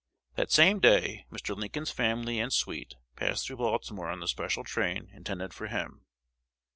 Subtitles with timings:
[0.33, 1.55] That same day Mr.
[1.55, 6.07] Lincoln's family and suite passed through Baltimore on the special train intended for him.